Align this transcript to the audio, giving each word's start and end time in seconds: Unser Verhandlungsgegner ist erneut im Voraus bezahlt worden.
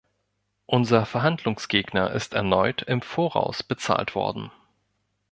Unser 0.65 1.05
Verhandlungsgegner 1.05 2.09
ist 2.13 2.33
erneut 2.33 2.81
im 2.81 3.03
Voraus 3.03 3.61
bezahlt 3.61 4.15
worden. 4.15 4.49